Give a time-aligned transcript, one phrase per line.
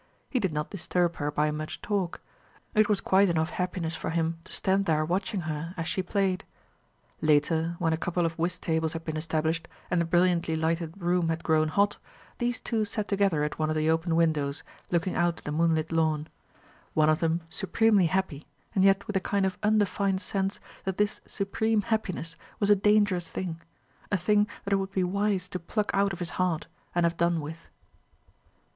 [0.31, 2.21] He did not disturb her by much talk:
[2.73, 6.43] it was quite enough happiness for him to stand there watching her as she played.
[7.21, 11.29] Later, when a couple of whist tables had been established, and the brilliantly lighted room
[11.29, 11.97] had grown hot,
[12.39, 15.91] these two sat together at one of the open windows, looking out at the moonlit
[15.91, 16.27] lawn;
[16.95, 21.21] one of them supremely happy, and yet with a kind of undefined sense that this
[21.27, 23.61] supreme happiness was a dangerous thing
[24.11, 26.65] a thing that it would be wise to pluck out of his heart,
[26.95, 27.69] and have done with.